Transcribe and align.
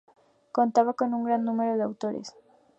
Contaba 0.51 0.93
con 0.95 1.13
un 1.13 1.25
gran 1.25 1.45
número 1.45 1.77
de 1.77 1.83
autores. 1.83 2.33